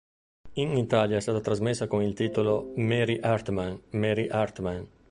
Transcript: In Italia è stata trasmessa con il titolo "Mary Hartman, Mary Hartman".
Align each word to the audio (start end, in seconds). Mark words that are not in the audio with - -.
In 0.53 0.75
Italia 0.77 1.17
è 1.17 1.21
stata 1.21 1.41
trasmessa 1.41 1.85
con 1.85 2.01
il 2.01 2.15
titolo 2.15 2.73
"Mary 2.75 3.19
Hartman, 3.19 3.79
Mary 3.91 4.27
Hartman". 4.27 4.89